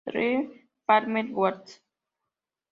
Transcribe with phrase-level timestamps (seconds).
[0.07, 0.49] The
[0.87, 1.63] farmer walk